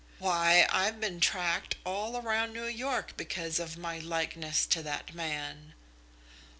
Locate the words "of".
3.59-3.77